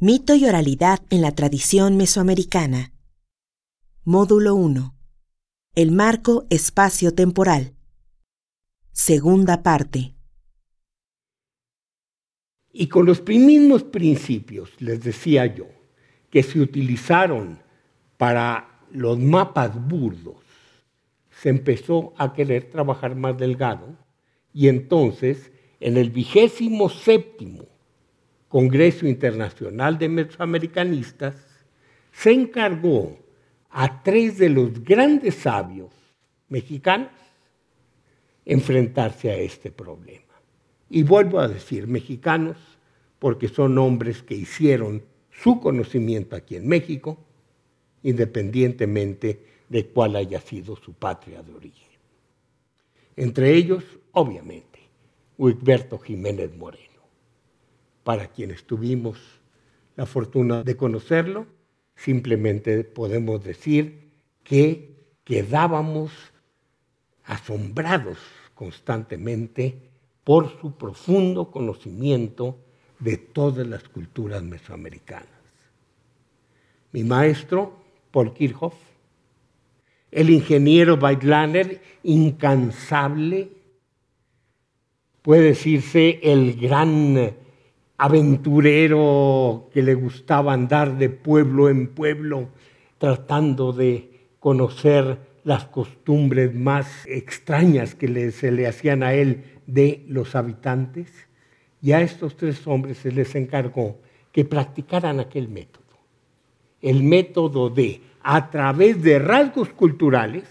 [0.00, 2.92] Mito y oralidad en la tradición mesoamericana.
[4.04, 4.94] Módulo 1.
[5.74, 7.74] El marco espacio-temporal.
[8.92, 10.14] Segunda parte.
[12.72, 15.66] Y con los mismos principios, les decía yo,
[16.30, 17.58] que se utilizaron
[18.18, 20.44] para los mapas burdos,
[21.42, 23.96] se empezó a querer trabajar más delgado
[24.54, 27.77] y entonces en el vigésimo séptimo
[28.48, 31.34] Congreso Internacional de Mesoamericanistas,
[32.12, 33.18] se encargó
[33.70, 35.92] a tres de los grandes sabios
[36.48, 37.10] mexicanos
[38.46, 40.24] enfrentarse a este problema.
[40.88, 42.56] Y vuelvo a decir mexicanos
[43.18, 47.18] porque son hombres que hicieron su conocimiento aquí en México,
[48.02, 51.88] independientemente de cuál haya sido su patria de origen.
[53.16, 54.78] Entre ellos, obviamente,
[55.36, 56.97] Huigberto Jiménez Moreno
[58.04, 59.18] para quienes tuvimos
[59.96, 61.46] la fortuna de conocerlo,
[61.96, 64.12] simplemente podemos decir
[64.44, 66.12] que quedábamos
[67.24, 68.18] asombrados
[68.54, 69.90] constantemente
[70.24, 72.58] por su profundo conocimiento
[72.98, 75.28] de todas las culturas mesoamericanas.
[76.92, 77.72] Mi maestro,
[78.10, 78.74] Paul Kirchhoff,
[80.10, 83.50] el ingeniero Weidlander, incansable,
[85.22, 87.34] puede decirse el gran
[87.98, 92.48] aventurero que le gustaba andar de pueblo en pueblo
[92.98, 100.34] tratando de conocer las costumbres más extrañas que se le hacían a él de los
[100.34, 101.10] habitantes.
[101.82, 103.98] Y a estos tres hombres se les encargó
[104.32, 105.84] que practicaran aquel método.
[106.80, 110.44] El método de, a través de rasgos culturales,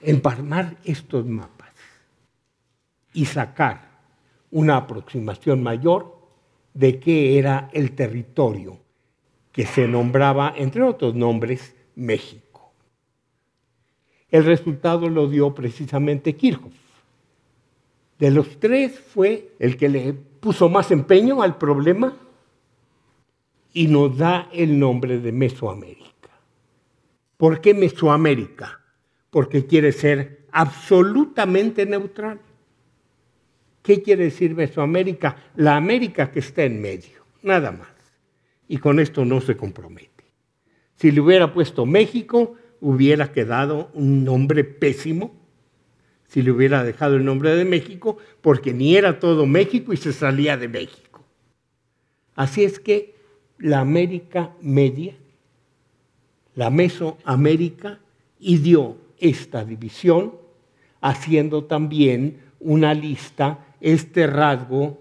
[0.00, 1.72] empalmar estos mapas
[3.12, 3.85] y sacar
[4.56, 6.16] una aproximación mayor
[6.72, 8.78] de qué era el territorio
[9.52, 12.72] que se nombraba, entre otros nombres, México.
[14.30, 16.72] El resultado lo dio precisamente Kirchhoff.
[18.18, 22.16] De los tres fue el que le puso más empeño al problema
[23.74, 26.30] y nos da el nombre de Mesoamérica.
[27.36, 28.80] ¿Por qué Mesoamérica?
[29.28, 32.40] Porque quiere ser absolutamente neutral.
[33.86, 35.36] ¿Qué quiere decir Mesoamérica?
[35.54, 37.86] La América que está en medio, nada más.
[38.66, 40.24] Y con esto no se compromete.
[40.96, 45.36] Si le hubiera puesto México, hubiera quedado un nombre pésimo.
[46.26, 50.12] Si le hubiera dejado el nombre de México, porque ni era todo México y se
[50.12, 51.24] salía de México.
[52.34, 53.14] Así es que
[53.56, 55.14] la América Media,
[56.56, 58.00] la Mesoamérica,
[58.40, 60.34] dio esta división,
[61.00, 64.98] haciendo también una lista este rasgo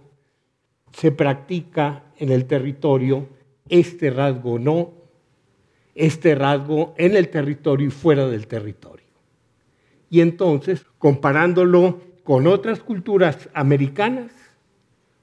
[0.91, 3.27] se practica en el territorio,
[3.67, 4.93] este rasgo no,
[5.93, 9.05] este rasgo en el territorio y fuera del territorio.
[10.09, 14.31] Y entonces, comparándolo con otras culturas americanas,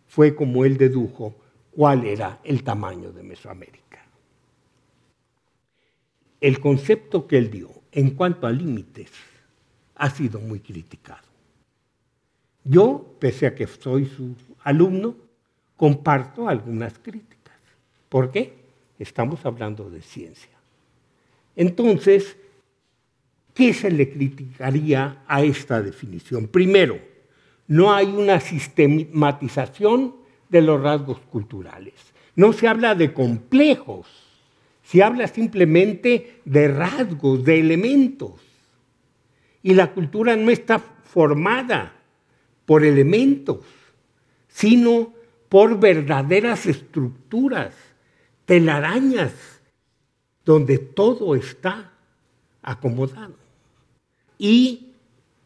[0.06, 1.34] fue como él dedujo
[1.70, 4.04] cuál era el tamaño de Mesoamérica.
[6.40, 9.10] El concepto que él dio en cuanto a límites
[9.94, 11.31] ha sido muy criticado.
[12.64, 15.16] Yo, pese a que soy su alumno,
[15.76, 17.56] comparto algunas críticas.
[18.08, 18.54] ¿Por qué?
[18.98, 20.50] Estamos hablando de ciencia.
[21.56, 22.36] Entonces,
[23.54, 26.46] ¿qué se le criticaría a esta definición?
[26.46, 26.98] Primero,
[27.66, 30.14] no hay una sistematización
[30.48, 31.94] de los rasgos culturales.
[32.36, 34.06] No se habla de complejos,
[34.82, 38.40] se habla simplemente de rasgos, de elementos.
[39.62, 42.01] Y la cultura no está formada
[42.72, 43.58] por elementos,
[44.48, 45.12] sino
[45.50, 47.74] por verdaderas estructuras,
[48.46, 49.34] telarañas,
[50.42, 51.92] donde todo está
[52.62, 53.36] acomodado.
[54.38, 54.94] Y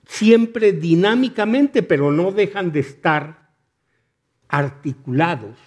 [0.06, 3.50] siempre dinámicamente, pero no dejan de estar
[4.46, 5.58] articulados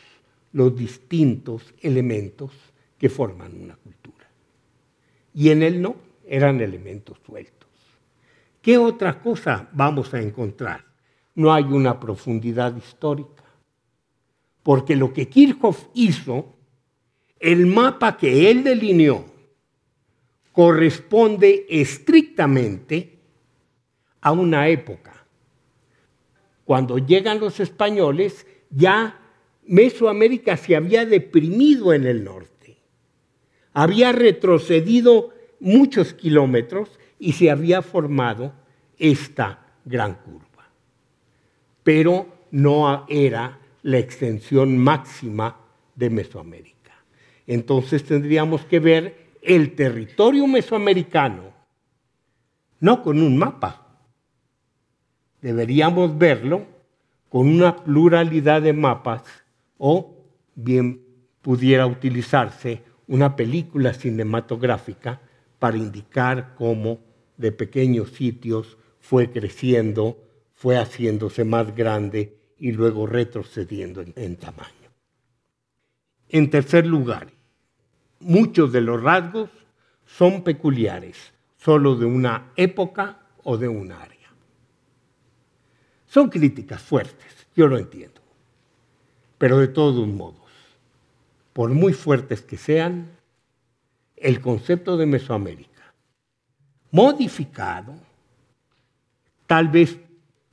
[0.54, 2.54] los distintos elementos
[2.98, 4.30] que forman una cultura.
[5.34, 7.68] Y en él no, eran elementos sueltos.
[8.62, 10.89] ¿Qué otra cosa vamos a encontrar?
[11.36, 13.44] No hay una profundidad histórica.
[14.64, 16.54] Porque lo que Kirchhoff hizo,
[17.40, 19.26] el mapa que él delineó,
[20.52, 23.20] corresponde estrictamente
[24.22, 25.26] a una época.
[26.66, 29.18] Cuando llegan los españoles, ya
[29.66, 32.78] Mesoamérica se había deprimido en el norte,
[33.74, 38.54] había retrocedido muchos kilómetros y se había formado
[38.98, 40.49] esta gran curva
[41.84, 45.58] pero no era la extensión máxima
[45.96, 46.94] de Mesoamérica.
[47.48, 51.54] Entonces tendríamos que ver el territorio mesoamericano,
[52.80, 53.88] no con un mapa.
[55.42, 56.66] Deberíamos verlo
[57.30, 59.24] con una pluralidad de mapas
[59.78, 60.16] o
[60.56, 61.02] bien
[61.42, 65.22] pudiera utilizarse una película cinematográfica
[65.58, 67.00] para indicar cómo
[67.38, 70.18] de pequeños sitios fue creciendo,
[70.60, 74.92] fue haciéndose más grande y luego retrocediendo en, tamaño.
[76.28, 77.30] En tercer lugar,
[78.20, 79.50] muchos de los rasgos
[80.06, 81.16] son peculiares,
[81.56, 84.30] solo de una época o de un área.
[86.06, 88.20] Son críticas fuertes, yo lo entiendo,
[89.38, 90.52] pero de todos modos,
[91.54, 93.10] por muy fuertes que sean,
[94.18, 95.94] el concepto de Mesoamérica,
[96.92, 97.96] modificado,
[99.48, 99.98] tal vez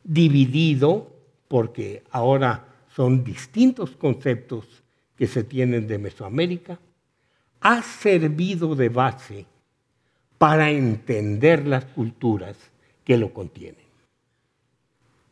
[0.06, 1.12] dividido,
[1.48, 2.64] porque ahora
[2.94, 4.64] son distintos conceptos
[5.16, 6.78] que se tienen de Mesoamérica,
[7.60, 9.46] ha servido de base
[10.38, 12.56] para entender las culturas
[13.04, 13.84] que lo contienen.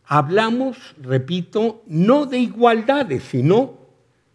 [0.07, 3.79] Hablamos, repito, no de igualdades, sino,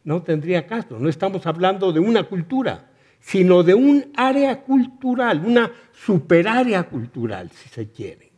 [0.04, 2.90] no tendría caso, no estamos hablando de una cultura,
[3.20, 8.29] sino de un área cultural, una superárea cultural, si se quiere,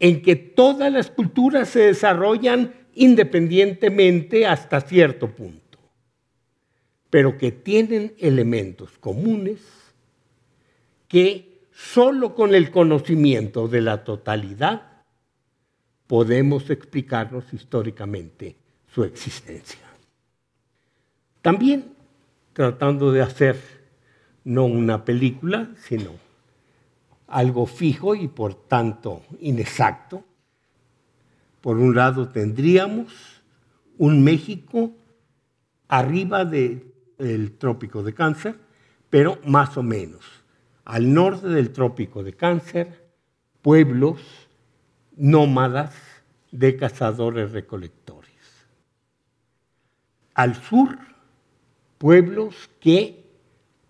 [0.00, 5.78] en que todas las culturas se desarrollan independientemente hasta cierto punto,
[7.10, 9.60] pero que tienen elementos comunes
[11.06, 14.82] que solo con el conocimiento de la totalidad
[16.06, 18.56] podemos explicarnos históricamente
[18.92, 19.80] su existencia.
[21.42, 21.92] También
[22.52, 23.56] tratando de hacer
[24.44, 26.27] no una película, sino
[27.28, 30.24] algo fijo y por tanto inexacto.
[31.60, 33.42] Por un lado tendríamos
[33.98, 34.92] un México
[35.88, 38.58] arriba del trópico de cáncer,
[39.10, 40.24] pero más o menos.
[40.84, 43.08] Al norte del trópico de cáncer,
[43.60, 44.20] pueblos
[45.16, 45.94] nómadas
[46.50, 48.32] de cazadores recolectores.
[50.34, 50.96] Al sur,
[51.98, 53.24] pueblos que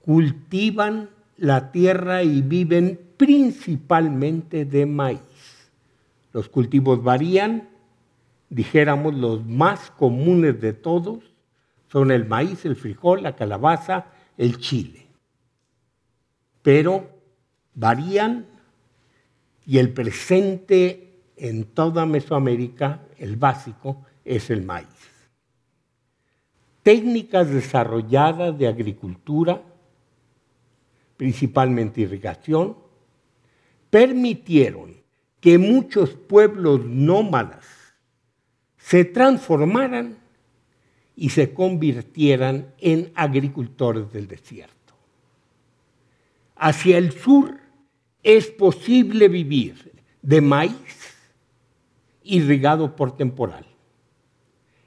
[0.01, 5.71] cultivan la tierra y viven principalmente de maíz.
[6.33, 7.71] Los cultivos varían,
[8.51, 11.25] dijéramos los más comunes de todos
[11.91, 15.07] son el maíz, el frijol, la calabaza, el chile.
[16.61, 17.09] Pero
[17.75, 18.45] varían
[19.65, 25.19] y el presente en toda Mesoamérica, el básico, es el maíz
[26.89, 29.61] técnicas desarrolladas de agricultura,
[31.19, 32.77] principalmente irrigación,
[33.91, 34.95] permitieron
[35.41, 37.67] que muchos pueblos nómadas
[38.79, 40.17] se transformaran
[41.17, 44.95] y se convirtieran en agricultores del desierto.
[46.55, 47.59] Hacia el sur
[48.23, 49.93] es posible vivir
[50.23, 51.17] de maíz
[52.23, 53.67] irrigado por temporal.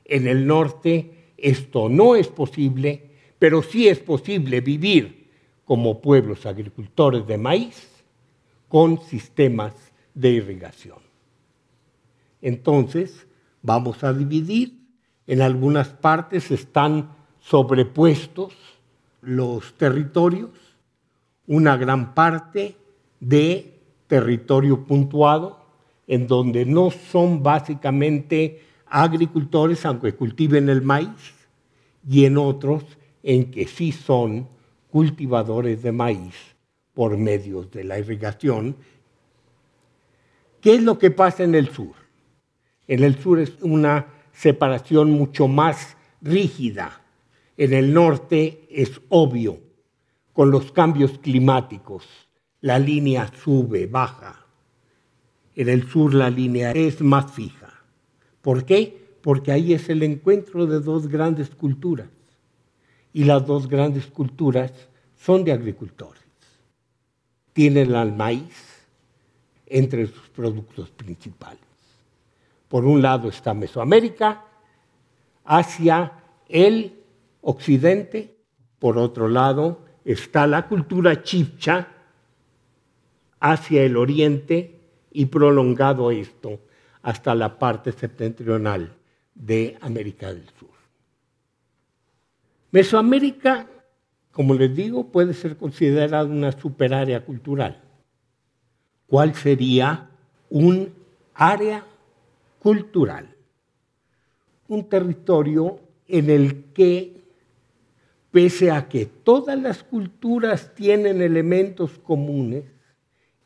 [0.05, 5.20] En el norte esto no es posible, pero sí es posible vivir
[5.71, 7.87] como pueblos agricultores de maíz
[8.67, 9.73] con sistemas
[10.13, 10.97] de irrigación.
[12.41, 13.25] Entonces,
[13.61, 14.77] vamos a dividir.
[15.27, 18.53] En algunas partes están sobrepuestos
[19.21, 20.49] los territorios,
[21.47, 22.75] una gran parte
[23.21, 25.57] de territorio puntuado,
[26.05, 31.47] en donde no son básicamente agricultores, aunque cultiven el maíz,
[32.05, 32.83] y en otros
[33.23, 34.49] en que sí son
[34.91, 36.35] cultivadores de maíz
[36.93, 38.75] por medios de la irrigación.
[40.59, 41.95] ¿Qué es lo que pasa en el sur?
[42.87, 47.01] En el sur es una separación mucho más rígida.
[47.57, 49.59] En el norte es obvio,
[50.33, 52.05] con los cambios climáticos,
[52.59, 54.45] la línea sube, baja.
[55.55, 57.83] En el sur la línea es más fija.
[58.41, 59.17] ¿Por qué?
[59.21, 62.07] Porque ahí es el encuentro de dos grandes culturas.
[63.13, 64.71] Y las dos grandes culturas
[65.15, 66.21] son de agricultores.
[67.53, 68.85] Tienen al maíz
[69.67, 71.59] entre sus productos principales.
[72.67, 74.45] Por un lado está Mesoamérica,
[75.45, 76.13] hacia
[76.47, 76.99] el
[77.41, 78.35] occidente,
[78.79, 81.87] por otro lado está la cultura chipcha,
[83.39, 84.79] hacia el oriente
[85.11, 86.59] y prolongado esto
[87.01, 88.95] hasta la parte septentrional
[89.33, 90.70] de América del Sur.
[92.71, 93.67] Mesoamérica,
[94.31, 97.81] como les digo, puede ser considerada una superárea cultural.
[99.07, 100.09] ¿Cuál sería
[100.49, 100.93] un
[101.33, 101.85] área
[102.59, 103.35] cultural?
[104.69, 107.21] Un territorio en el que,
[108.31, 112.63] pese a que todas las culturas tienen elementos comunes,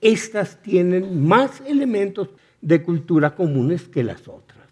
[0.01, 2.29] estas tienen más elementos
[2.61, 4.69] de cultura comunes que las otras.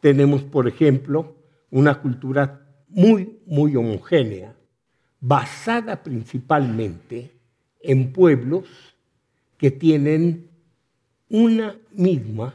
[0.00, 1.36] Tenemos, por ejemplo,
[1.70, 4.54] una cultura muy, muy homogénea,
[5.20, 7.32] basada principalmente
[7.80, 8.64] en pueblos
[9.58, 10.48] que tienen
[11.28, 12.54] una misma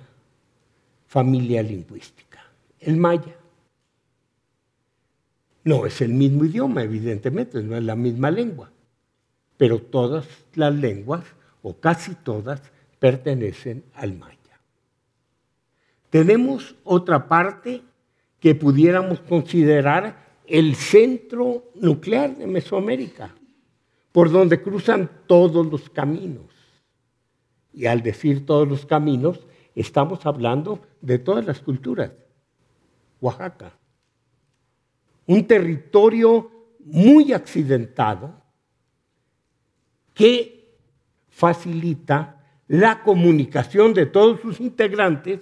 [1.08, 2.40] familia lingüística,
[2.80, 3.36] el maya.
[5.64, 8.72] No es el mismo idioma, evidentemente, no es la misma lengua,
[9.58, 11.26] pero todas las lenguas,
[11.62, 12.62] o casi todas,
[13.00, 14.38] pertenecen al maya.
[16.10, 17.84] Tenemos otra parte
[18.42, 23.34] que pudiéramos considerar el centro nuclear de Mesoamérica,
[24.12, 26.48] por donde cruzan todos los caminos.
[27.72, 32.12] Y al decir todos los caminos, estamos hablando de todas las culturas.
[33.22, 33.72] Oaxaca.
[35.28, 38.42] Un territorio muy accidentado
[40.16, 40.76] que
[41.30, 45.42] facilita la comunicación de todos sus integrantes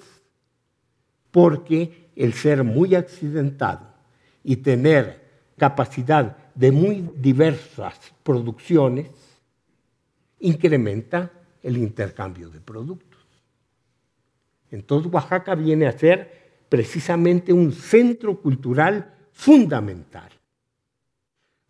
[1.32, 3.88] porque el ser muy accidentado
[4.44, 5.22] y tener
[5.58, 9.08] capacidad de muy diversas producciones
[10.42, 11.32] incrementa
[11.64, 13.26] el intercambio de productos.
[14.70, 20.30] Entonces Oaxaca viene a ser precisamente un centro cultural fundamental.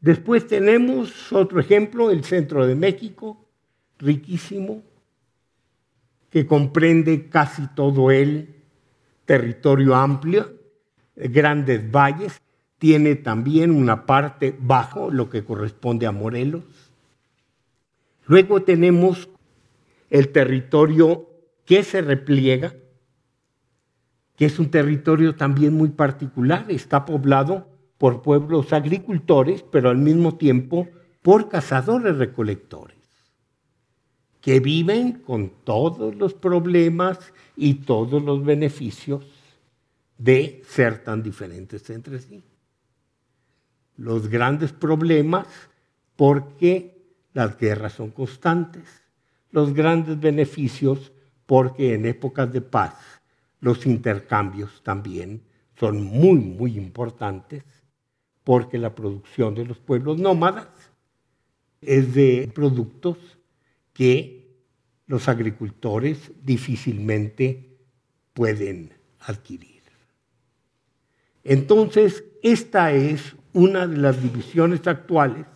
[0.01, 3.45] Después tenemos otro ejemplo, el centro de México,
[3.99, 4.81] riquísimo,
[6.31, 8.58] que comprende casi todo el
[9.29, 10.55] territorio amplio,
[11.15, 12.41] grandes valles,
[12.79, 16.63] tiene también una parte bajo, lo que corresponde a Morelos.
[18.25, 19.29] Luego tenemos
[20.09, 21.29] el territorio
[21.63, 22.73] que se repliega,
[24.35, 27.67] que es un territorio también muy particular, está poblado
[27.99, 30.87] por pueblos agricultores, pero al mismo tiempo
[31.21, 32.97] por cazadores recolectores,
[34.41, 39.25] que viven con todos los problemas y todos los beneficios
[40.17, 42.43] de ser tan diferentes entre sí.
[43.97, 45.47] Los grandes problemas
[46.15, 46.99] porque
[47.33, 48.83] las guerras son constantes,
[49.51, 51.11] los grandes beneficios
[51.45, 52.95] porque en épocas de paz
[53.59, 55.41] los intercambios también
[55.79, 57.63] son muy, muy importantes,
[58.43, 60.67] porque la producción de los pueblos nómadas
[61.81, 63.38] es de productos
[63.99, 64.47] que
[65.07, 67.75] los agricultores difícilmente
[68.33, 69.81] pueden adquirir.
[71.43, 75.47] Entonces, esta es una de las divisiones actuales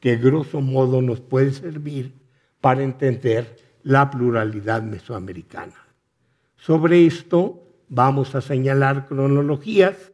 [0.00, 2.14] que grosso modo nos puede servir
[2.62, 5.76] para entender la pluralidad mesoamericana.
[6.56, 10.10] Sobre esto vamos a señalar cronologías,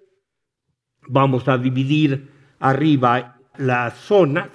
[1.07, 4.49] vamos a dividir arriba las zonas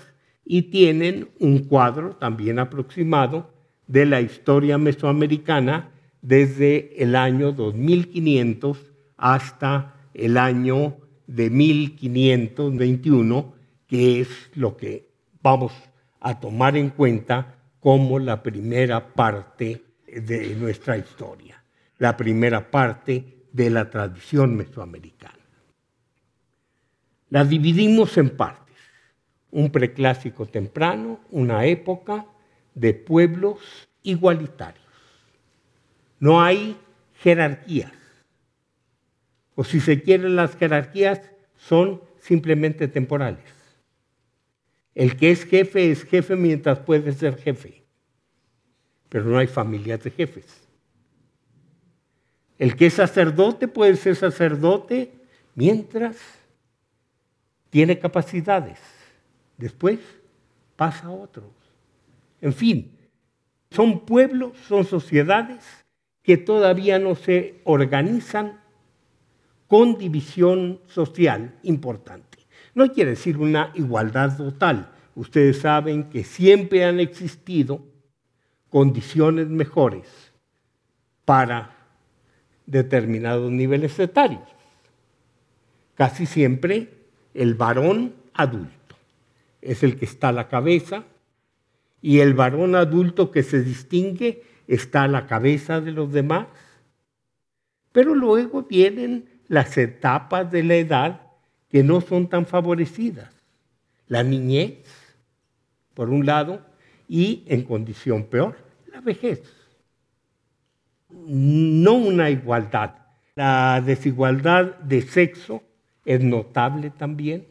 [0.46, 3.54] y tienen un cuadro también aproximado
[3.88, 10.98] de la historia mesoamericana desde el año 2500 hasta el año
[11.28, 13.54] de 1521,
[13.88, 15.10] que es lo que
[15.42, 15.74] vamos
[16.20, 21.56] a tomar en cuenta como la primera parte de nuestra historia
[21.98, 25.34] la primera parte de la tradición mesoamericana.
[27.30, 28.65] La dividimos en partes.
[29.56, 32.26] Un preclásico temprano, una época
[32.74, 34.84] de pueblos igualitarios.
[36.20, 36.76] No hay
[37.22, 37.94] jerarquías.
[39.56, 41.22] O si se quieren las jerarquías,
[41.56, 43.46] son simplemente temporales.
[44.94, 47.82] El que es jefe es jefe mientras puede ser jefe.
[49.08, 50.68] Pero no hay familias de jefes.
[52.60, 55.14] El que es sacerdote puede ser sacerdote
[55.54, 56.18] mientras
[57.70, 58.95] tiene capacidades.
[59.58, 60.00] Después
[60.76, 61.50] pasa a otros.
[62.42, 62.92] En fin,
[63.72, 65.86] son pueblos, son sociedades
[66.22, 68.60] que todavía no se organizan
[69.68, 72.40] con división social importante.
[72.74, 74.92] No quiere decir una igualdad total.
[75.16, 77.82] Ustedes saben que siempre han existido
[78.70, 80.34] condiciones mejores
[81.24, 81.76] para
[82.66, 84.44] determinados niveles etarios.
[85.96, 86.90] Casi siempre
[87.34, 88.85] el varón adulto
[89.66, 91.04] es el que está a la cabeza
[92.02, 96.48] y el varón adulto que se distingue está a la cabeza de los demás.
[97.92, 101.22] Pero luego vienen las etapas de la edad
[101.70, 103.30] que no son tan favorecidas.
[104.08, 104.86] La niñez,
[105.94, 106.62] por un lado,
[107.08, 108.58] y en condición peor,
[108.92, 109.44] la vejez
[111.10, 112.96] no una igualdad.
[113.36, 115.64] La desigualdad de sexo
[116.06, 117.48] es notable también,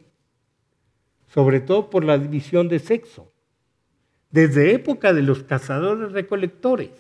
[1.35, 3.33] sobre todo por la división de sexo,
[4.31, 6.93] desde época de los cazadores recolectores.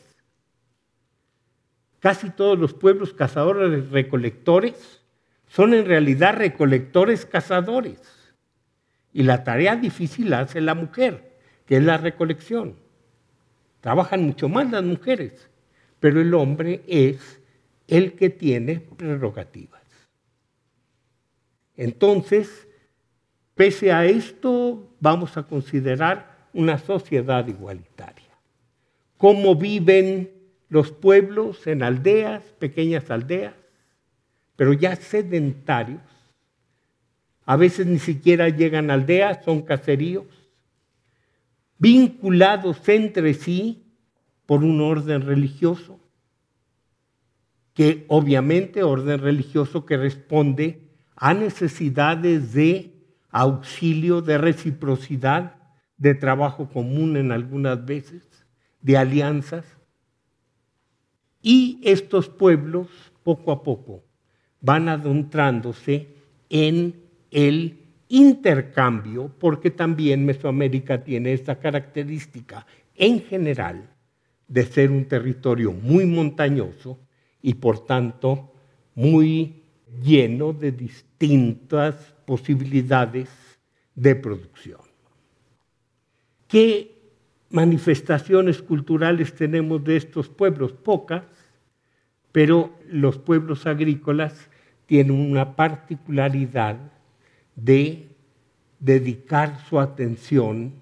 [2.00, 5.05] Casi todos los pueblos cazadores recolectores
[5.47, 8.00] son en realidad recolectores cazadores.
[9.12, 12.75] Y la tarea difícil hace la mujer, que es la recolección.
[13.81, 15.49] Trabajan mucho más las mujeres,
[16.00, 17.41] pero el hombre es
[17.87, 19.83] el que tiene prerrogativas.
[21.76, 22.67] Entonces,
[23.55, 28.25] pese a esto, vamos a considerar una sociedad igualitaria.
[29.17, 30.31] ¿Cómo viven
[30.69, 33.55] los pueblos en aldeas, pequeñas aldeas,
[34.57, 36.03] pero ya sedentarios?
[37.45, 40.27] A veces ni siquiera llegan aldeas, son caseríos,
[41.79, 43.85] vinculados entre sí
[44.47, 46.01] por un orden religioso,
[47.75, 50.81] que obviamente orden religioso que responde
[51.17, 52.94] a necesidades de
[53.35, 55.57] auxilio, de reciprocidad,
[55.97, 58.23] de trabajo común en algunas veces,
[58.81, 59.64] de alianzas.
[61.43, 62.87] Y estos pueblos,
[63.25, 64.05] poco a poco,
[64.61, 66.14] van adentrándose
[66.49, 66.95] en
[67.33, 72.64] el intercambio, porque también Mesoamérica tiene esta característica
[72.95, 73.91] en general
[74.47, 77.00] de ser un territorio muy montañoso
[77.43, 78.53] y por tanto
[78.95, 79.63] muy
[80.03, 81.95] lleno de distintas
[82.27, 83.29] posibilidades
[83.95, 84.81] de producción.
[86.49, 86.93] ¿Qué
[87.51, 90.73] manifestaciones culturales tenemos de estos pueblos?
[90.73, 91.25] Pocas,
[92.33, 94.49] pero los pueblos agrícolas
[94.87, 96.77] tienen una particularidad
[97.55, 98.09] de
[98.81, 100.73] dedicar su atención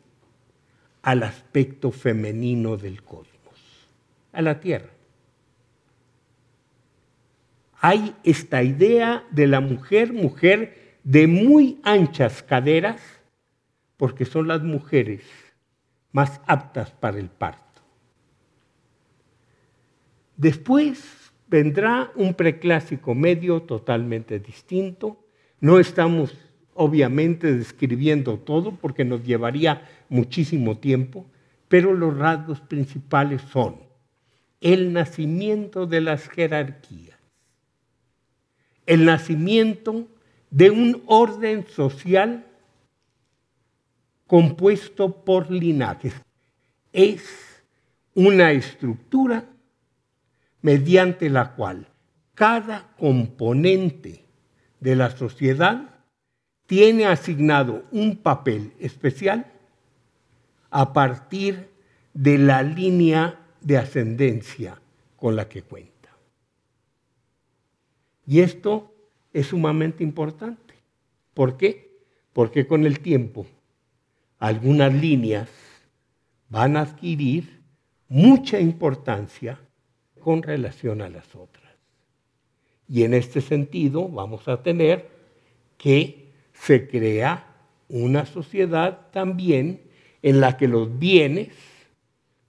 [1.02, 3.88] al aspecto femenino del cosmos,
[4.32, 4.88] a la tierra
[7.84, 13.02] hay esta idea de la mujer, mujer de muy anchas caderas,
[13.96, 15.22] porque son las mujeres
[16.12, 17.82] más aptas para el parto.
[20.36, 25.26] Después vendrá un preclásico medio totalmente distinto.
[25.58, 26.38] No estamos
[26.74, 31.26] obviamente describiendo todo porque nos llevaría muchísimo tiempo,
[31.66, 33.80] pero los rasgos principales son
[34.60, 37.21] el nacimiento de las jerarquías
[38.86, 40.06] el nacimiento
[40.50, 42.46] de un orden social
[44.26, 46.14] compuesto por linajes.
[46.92, 47.22] Es
[48.14, 49.44] una estructura
[50.60, 51.86] mediante la cual
[52.34, 54.24] cada componente
[54.80, 55.90] de la sociedad
[56.66, 59.46] tiene asignado un papel especial
[60.70, 61.68] a partir
[62.14, 64.80] de la línea de ascendencia
[65.16, 66.01] con la que cuenta.
[68.26, 68.94] Y esto
[69.32, 70.74] es sumamente importante.
[71.34, 71.98] ¿Por qué?
[72.32, 73.46] Porque con el tiempo
[74.38, 75.48] algunas líneas
[76.48, 77.60] van a adquirir
[78.08, 79.58] mucha importancia
[80.20, 81.72] con relación a las otras.
[82.88, 85.08] Y en este sentido vamos a tener
[85.78, 87.46] que se crea
[87.88, 89.80] una sociedad también
[90.22, 91.50] en la que los bienes,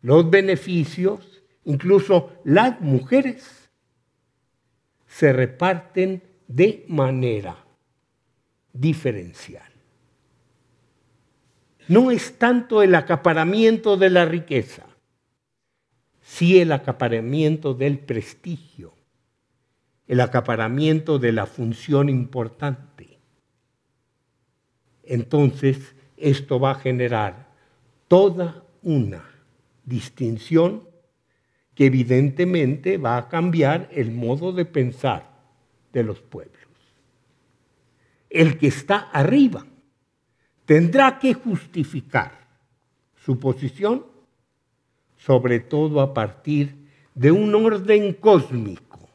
[0.02, 3.63] los beneficios, incluso las mujeres,
[5.14, 7.56] se reparten de manera
[8.74, 9.72] diferencial.
[11.88, 14.88] No es tanto el acaparamiento de la riqueza,
[16.20, 18.96] sí el acaparamiento del prestigio,
[20.08, 23.20] el acaparamiento de la función importante.
[25.04, 27.50] Entonces, esto va a generar
[28.08, 29.24] toda una
[29.86, 30.93] distinción
[31.76, 35.30] que evidentemente va a cambiar el modo de pensar
[35.92, 36.60] de los pueblos.
[38.30, 39.66] El que está arriba
[40.66, 42.48] tendrá que justificar
[43.16, 44.06] su posición,
[45.18, 46.76] sobre todo a partir
[47.16, 49.10] de un orden cósmico.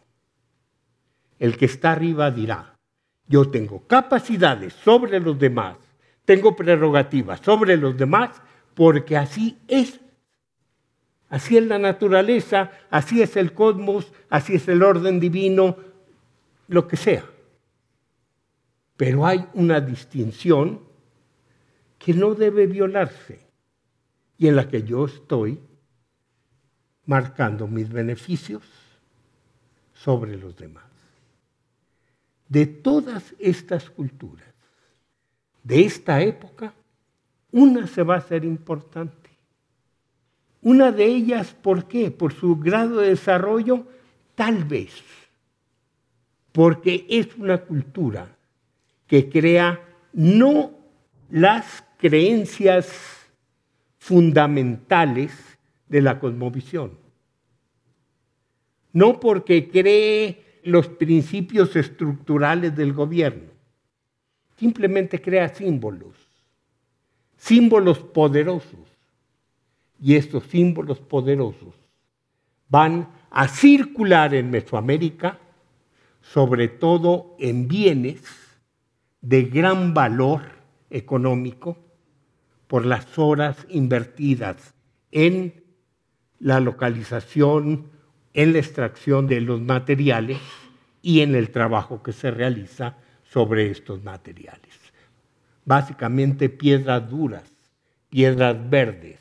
[1.39, 2.75] El que está arriba dirá,
[3.27, 5.77] yo tengo capacidades sobre los demás,
[6.25, 8.41] tengo prerrogativas sobre los demás,
[8.75, 10.01] porque así es
[11.29, 15.77] Así es la naturaleza, así es el cosmos, así es el orden divino,
[16.69, 17.25] lo que sea.
[18.97, 20.81] Pero hay una distinción
[21.99, 23.41] que no debe violarse
[24.39, 25.61] y en la que yo estoy
[27.05, 28.63] marcando mis beneficios
[29.93, 30.85] sobre los demás.
[32.49, 34.55] De todas estas culturas,
[35.63, 36.73] de esta época,
[37.53, 39.28] una se va a hacer importante
[40.63, 42.11] una de ellas, ¿por qué?
[42.11, 43.87] Por su grado de desarrollo,
[44.35, 45.03] tal vez.
[46.53, 48.37] Porque es una cultura
[49.07, 49.81] que crea
[50.13, 50.73] no
[51.31, 52.89] las creencias
[53.99, 55.33] fundamentales
[55.89, 56.99] de la cosmovisión,
[58.93, 63.51] no porque cree los principios estructurales del gobierno,
[64.57, 66.17] simplemente crea símbolos,
[67.37, 68.88] símbolos poderosos.
[70.01, 71.75] Y estos símbolos poderosos
[72.69, 75.39] van a circular en Mesoamérica,
[76.21, 78.23] sobre todo en bienes
[79.21, 80.43] de gran valor
[80.91, 81.77] económico
[82.67, 84.75] por las horas invertidas
[85.11, 85.65] en
[86.39, 87.87] la localización,
[88.35, 90.39] en la extracción de los materiales
[91.03, 94.79] y en el trabajo que se realiza sobre estos materiales.
[95.65, 97.51] Básicamente piedras duras,
[98.09, 99.21] piedras verdes,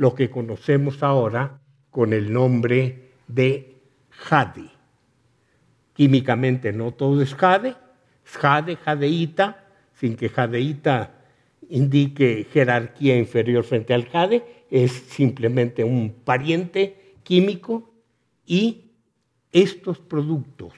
[0.00, 1.60] lo que conocemos ahora
[1.90, 4.70] con el nombre de jade.
[5.92, 7.74] Químicamente no todo es jade,
[8.24, 11.20] es jade, jadeíta, sin que jadeíta
[11.68, 17.92] indique jerarquía inferior frente al jade, es simplemente un pariente químico
[18.46, 18.92] y
[19.52, 20.72] estos productos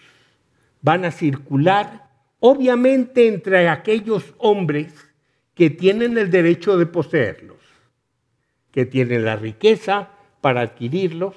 [0.81, 4.93] van a circular obviamente entre aquellos hombres
[5.55, 7.62] que tienen el derecho de poseerlos,
[8.73, 10.09] que tienen la riqueza
[10.41, 11.37] para adquirirlos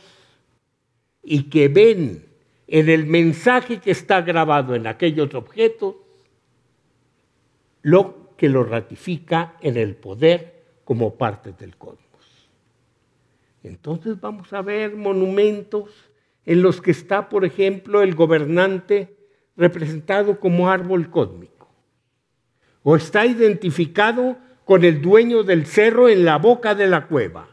[1.21, 2.25] y que ven
[2.67, 5.95] en el mensaje que está grabado en aquellos objetos
[7.81, 12.01] lo que lo ratifica en el poder como parte del cosmos.
[13.63, 15.91] Entonces vamos a ver monumentos
[16.45, 19.15] en los que está, por ejemplo, el gobernante
[19.57, 21.69] representado como árbol cósmico,
[22.83, 27.47] o está identificado con el dueño del cerro en la boca de la cueva.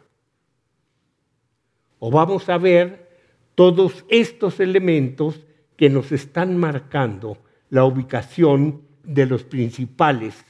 [1.99, 3.09] O vamos a ver
[3.55, 5.41] todos estos elementos
[5.77, 10.45] que nos están marcando la ubicación de los principales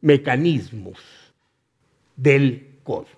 [0.00, 0.98] mecanismos
[2.16, 3.14] del cosmos.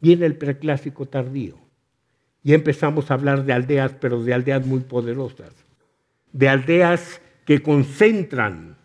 [0.00, 1.58] Viene el preclásico tardío
[2.42, 5.54] y empezamos a hablar de aldeas, pero de aldeas muy poderosas,
[6.32, 8.76] de aldeas que concentran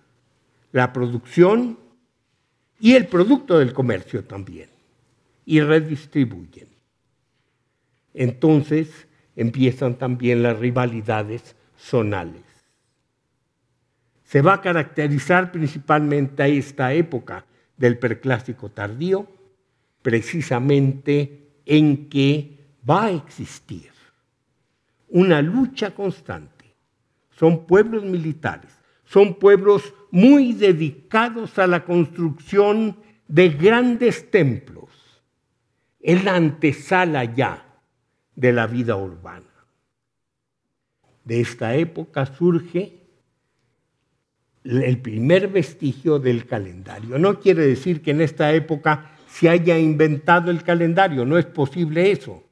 [0.71, 1.79] la producción
[2.79, 4.69] y el producto del comercio también,
[5.45, 6.69] y redistribuyen.
[8.13, 12.43] Entonces empiezan también las rivalidades zonales.
[14.23, 17.45] Se va a caracterizar principalmente a esta época
[17.77, 19.27] del preclásico tardío,
[20.01, 23.89] precisamente en que va a existir
[25.09, 26.65] una lucha constante.
[27.31, 28.71] Son pueblos militares,
[29.05, 34.89] son pueblos muy dedicados a la construcción de grandes templos.
[35.99, 37.65] Es la antesala ya
[38.35, 39.45] de la vida urbana.
[41.23, 43.03] De esta época surge
[44.63, 47.19] el primer vestigio del calendario.
[47.19, 52.11] No quiere decir que en esta época se haya inventado el calendario, no es posible
[52.11, 52.43] eso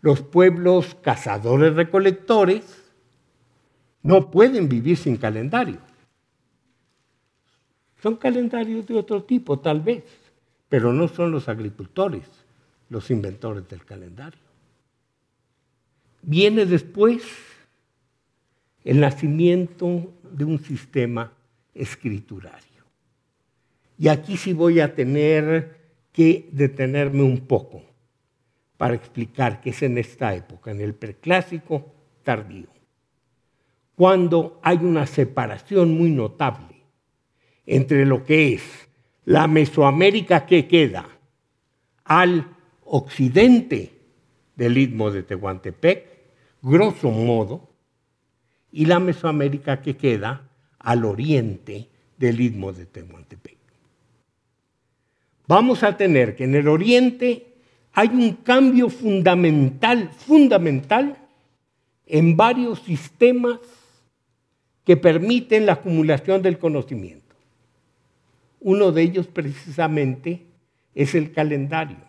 [0.00, 2.84] los pueblos cazadores recolectores
[4.02, 5.80] no pueden vivir sin calendario.
[8.02, 10.04] Son calendarios de otro tipo, tal vez,
[10.68, 12.24] pero no son los agricultores
[12.90, 14.40] los inventores del calendario.
[16.22, 17.22] Viene después
[18.84, 21.32] el nacimiento de un sistema
[21.74, 22.84] escriturario.
[23.98, 25.76] Y aquí sí voy a tener
[26.12, 27.82] que detenerme un poco
[28.76, 32.68] para explicar qué es en esta época, en el preclásico tardío,
[33.96, 36.77] cuando hay una separación muy notable
[37.68, 38.62] entre lo que es
[39.26, 41.06] la Mesoamérica que queda
[42.04, 42.48] al
[42.84, 43.92] occidente
[44.56, 46.06] del istmo de Tehuantepec,
[46.62, 47.68] grosso modo,
[48.72, 53.58] y la Mesoamérica que queda al oriente del istmo de Tehuantepec.
[55.46, 57.54] Vamos a tener que en el oriente
[57.92, 61.18] hay un cambio fundamental, fundamental,
[62.06, 63.58] en varios sistemas
[64.84, 67.27] que permiten la acumulación del conocimiento.
[68.60, 70.42] Uno de ellos precisamente
[70.94, 72.08] es el calendario.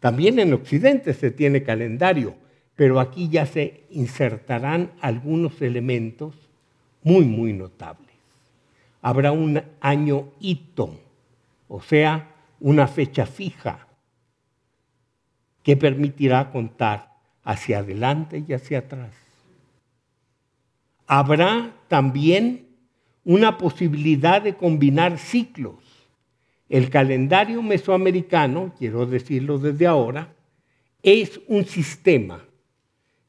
[0.00, 2.36] También en Occidente se tiene calendario,
[2.76, 6.34] pero aquí ya se insertarán algunos elementos
[7.02, 8.06] muy, muy notables.
[9.02, 11.00] Habrá un año hito,
[11.68, 13.88] o sea, una fecha fija
[15.62, 19.10] que permitirá contar hacia adelante y hacia atrás.
[21.06, 22.67] Habrá también
[23.28, 25.74] una posibilidad de combinar ciclos.
[26.66, 30.34] El calendario mesoamericano, quiero decirlo desde ahora,
[31.02, 32.42] es un sistema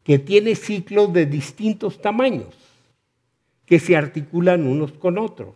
[0.06, 2.56] que tiene ciclos de distintos tamaños,
[3.66, 5.56] que se articulan unos con otros,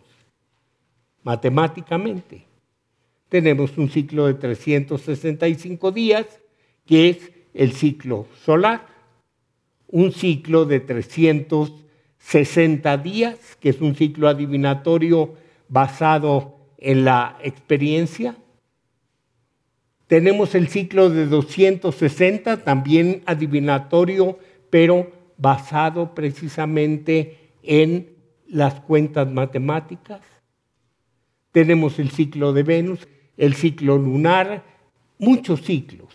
[1.22, 2.44] matemáticamente.
[3.30, 6.26] Tenemos un ciclo de 365 días,
[6.84, 8.86] que es el ciclo solar,
[9.88, 10.80] un ciclo de
[12.30, 15.34] 360 días, que es un ciclo adivinatorio
[15.68, 18.36] basado en la experiencia.
[20.06, 24.38] Tenemos el ciclo de 260, también adivinatorio,
[24.70, 28.10] pero basado precisamente en
[28.48, 30.20] las cuentas matemáticas.
[31.52, 33.06] Tenemos el ciclo de Venus,
[33.36, 34.64] el ciclo lunar,
[35.18, 36.12] muchos ciclos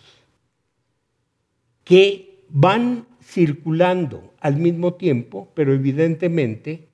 [1.84, 6.88] que van circulando al mismo tiempo, pero evidentemente,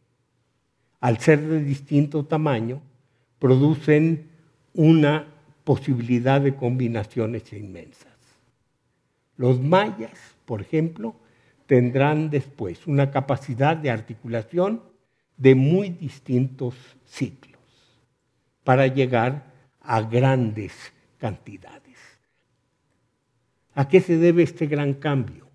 [1.01, 2.83] al ser de distinto tamaño,
[3.39, 4.29] producen
[4.75, 5.27] una
[5.65, 8.15] posibilidad de combinaciones inmensas.
[9.37, 11.17] Los mayas, por ejemplo,
[11.67, 14.83] tendrán después una capacidad de articulación
[15.37, 17.61] de muy distintos ciclos
[18.65, 20.73] para llegar a grandes
[21.19, 21.99] cantidades.
[23.75, 25.46] ¿A qué se debe este gran cambio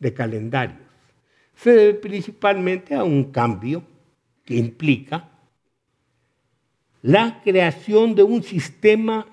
[0.00, 0.80] de calendarios?
[1.54, 3.84] Se debe principalmente a un cambio
[4.44, 5.28] que implica
[7.02, 9.26] la creación de un sistema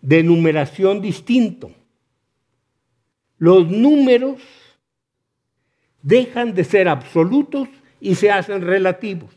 [0.00, 1.72] de numeración distinto.
[3.38, 4.40] Los números
[6.02, 7.68] dejan de ser absolutos
[8.00, 9.34] y se hacen relativos.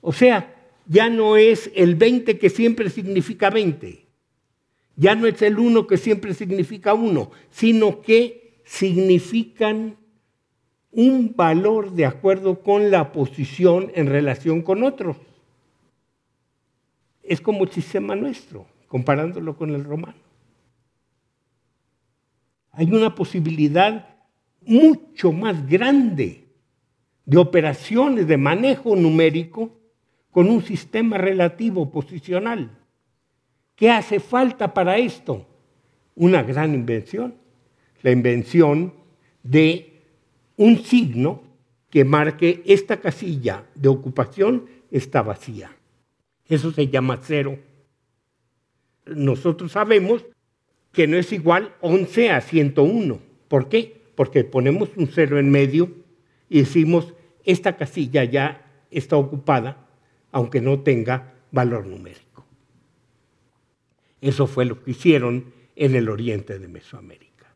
[0.00, 0.54] O sea,
[0.86, 4.01] ya no es el 20 que siempre significa 20,
[4.96, 9.96] ya no es el 1 que siempre significa 1, sino que significan
[10.90, 15.16] un valor de acuerdo con la posición en relación con otros.
[17.22, 20.18] Es como el sistema nuestro, comparándolo con el romano.
[22.72, 24.08] Hay una posibilidad
[24.60, 26.46] mucho más grande
[27.24, 29.78] de operaciones de manejo numérico
[30.30, 32.81] con un sistema relativo posicional.
[33.82, 35.44] ¿Qué hace falta para esto?
[36.14, 37.34] Una gran invención,
[38.02, 38.94] la invención
[39.42, 40.04] de
[40.56, 41.42] un signo
[41.90, 45.76] que marque esta casilla de ocupación está vacía.
[46.46, 47.58] Eso se llama cero.
[49.04, 50.24] Nosotros sabemos
[50.92, 53.18] que no es igual 11 a 101.
[53.48, 54.00] ¿Por qué?
[54.14, 55.90] porque ponemos un cero en medio
[56.48, 59.88] y decimos, esta casilla ya está ocupada,
[60.30, 62.46] aunque no tenga valor numérico.
[64.22, 67.52] Eso fue lo que hicieron en el oriente de Mesoamérica.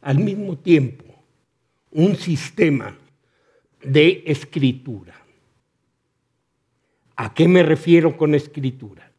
[0.00, 1.04] Al mismo tiempo,
[1.90, 2.96] un sistema
[3.82, 5.14] de escritura.
[7.16, 9.12] ¿A qué me refiero con escritura?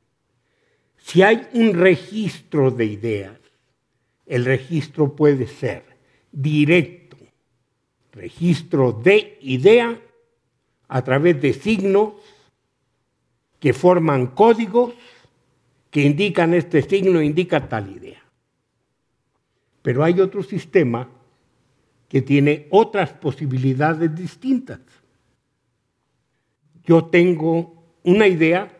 [0.97, 3.39] Si hay un registro de ideas,
[4.25, 5.83] el registro puede ser
[6.31, 7.17] directo,
[8.11, 10.01] registro de idea
[10.87, 12.13] a través de signos
[13.59, 14.95] que forman códigos
[15.93, 18.19] que indican este signo, indica tal idea.
[19.83, 21.07] Pero hay otro sistema
[22.09, 24.79] que tiene otras posibilidades distintas.
[26.83, 28.75] Yo tengo una idea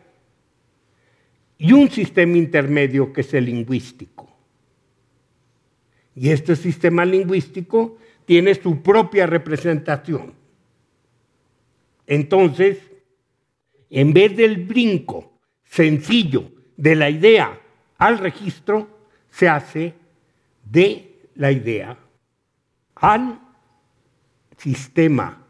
[1.56, 4.28] y un sistema intermedio que es el lingüístico.
[6.16, 10.34] Y este sistema lingüístico tiene su propia representación.
[12.08, 12.78] Entonces,
[13.88, 17.60] en vez del brinco sencillo de la idea
[17.98, 18.88] al registro,
[19.30, 19.94] se hace
[20.64, 21.96] de la idea
[22.94, 23.40] al
[24.56, 25.44] sistema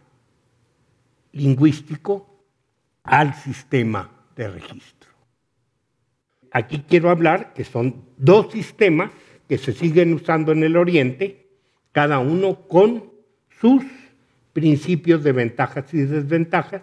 [1.33, 2.45] lingüístico,
[3.03, 5.11] al sistema de registro.
[6.51, 9.11] Aquí quiero hablar que son dos sistemas
[9.49, 11.49] que se siguen usando en el Oriente,
[11.93, 13.11] cada uno con
[13.61, 13.85] sus
[14.53, 16.83] principios de ventajas y desventajas,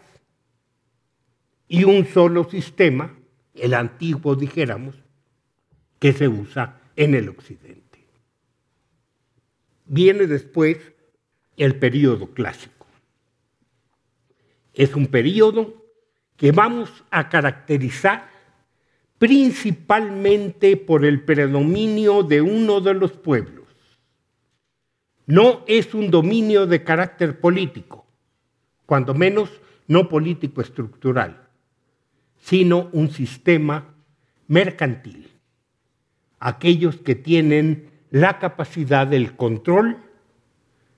[1.68, 3.14] y un solo sistema,
[3.54, 4.96] el antiguo dijéramos,
[6.00, 8.08] que se usa en el Occidente.
[9.86, 10.78] Viene después
[11.58, 12.88] el período clásico.
[14.74, 15.86] Es un período
[16.38, 18.30] que vamos a caracterizar
[19.20, 23.68] principalmente por el predominio de uno de los pueblos.
[25.28, 28.08] No es un dominio de carácter político,
[28.88, 29.52] cuando menos
[29.88, 31.41] no político estructural,
[32.52, 33.96] sino un sistema
[34.50, 35.32] mercantil.
[36.38, 40.04] Aquellos que tienen la capacidad del control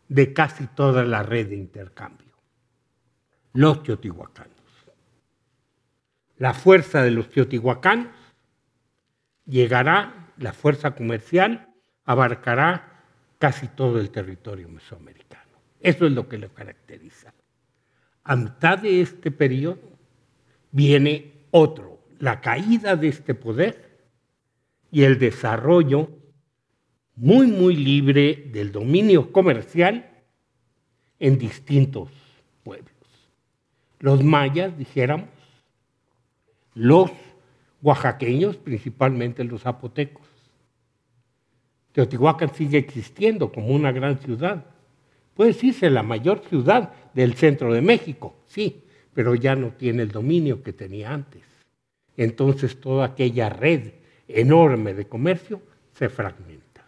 [0.09, 2.33] de casi toda la red de intercambio.
[3.53, 4.53] Los teotihuacanos
[6.37, 8.11] la fuerza de los teotihuacanos,
[9.45, 11.69] llegará, la fuerza comercial
[12.05, 13.03] abarcará
[13.37, 15.51] casi todo el territorio mesoamericano.
[15.79, 17.33] Eso es lo que lo caracteriza.
[18.23, 19.93] A mitad de este periodo
[20.71, 23.99] viene otro, la caída de este poder
[24.91, 26.09] y el desarrollo
[27.15, 30.09] muy, muy libre del dominio comercial
[31.19, 32.09] en distintos
[32.63, 32.89] pueblos.
[33.99, 35.29] Los mayas, dijéramos,
[36.73, 37.11] los
[37.83, 40.25] oaxaqueños, principalmente los zapotecos.
[41.91, 44.65] Teotihuacán sigue existiendo como una gran ciudad.
[45.35, 48.82] Puede decirse la mayor ciudad del centro de México, sí,
[49.13, 51.41] pero ya no tiene el dominio que tenía antes.
[52.17, 53.93] Entonces toda aquella red
[54.27, 55.61] enorme de comercio
[55.93, 56.85] se fragmenta.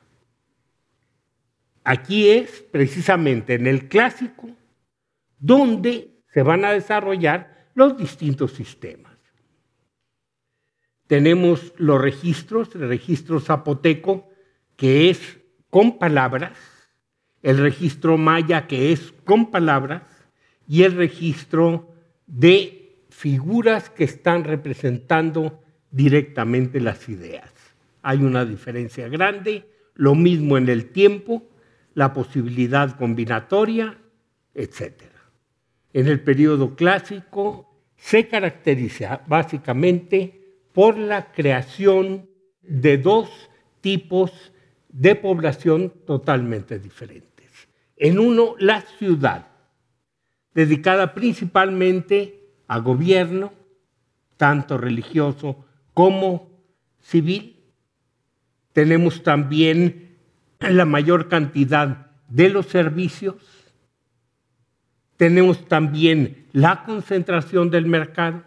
[1.83, 4.49] Aquí es precisamente en el clásico
[5.39, 9.13] donde se van a desarrollar los distintos sistemas.
[11.07, 14.27] Tenemos los registros, el registro zapoteco,
[14.75, 15.37] que es
[15.69, 16.57] con palabras,
[17.43, 20.01] el registro maya, que es con palabras,
[20.67, 21.94] y el registro
[22.27, 27.51] de figuras que están representando directamente las ideas.
[28.01, 31.43] Hay una diferencia grande, lo mismo en el tiempo,
[31.93, 33.97] la posibilidad combinatoria,
[34.53, 35.03] etc.
[35.93, 42.29] En el periodo clásico se caracteriza básicamente por la creación
[42.61, 43.29] de dos
[43.81, 44.51] tipos
[44.89, 47.69] de población totalmente diferentes.
[47.95, 49.47] En uno, la ciudad,
[50.55, 53.53] dedicada principalmente a gobierno,
[54.37, 56.49] tanto religioso como
[56.99, 57.63] civil.
[58.73, 60.17] Tenemos también
[60.59, 63.35] la mayor cantidad de los servicios.
[65.17, 68.43] Tenemos también la concentración del mercado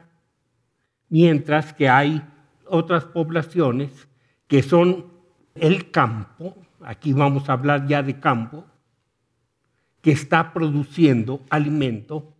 [1.08, 2.22] mientras que hay
[2.66, 4.08] otras poblaciones
[4.46, 5.06] que son
[5.54, 8.64] el campo, aquí vamos a hablar ya de campo,
[10.00, 12.32] que está produciendo alimento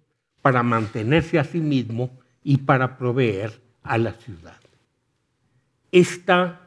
[0.42, 2.10] para mantenerse a sí mismo
[2.42, 4.60] y para proveer a la ciudad.
[5.90, 6.60] Esta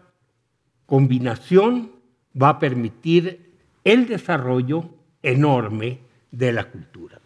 [0.85, 1.91] combinación
[2.39, 3.51] va a permitir
[3.83, 4.89] el desarrollo
[5.23, 5.99] enorme
[6.31, 7.19] de la cultura.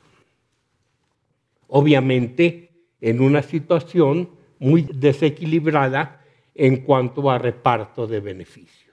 [1.68, 6.22] Obviamente, en una situación muy desequilibrada
[6.54, 8.85] en cuanto a reparto de beneficios.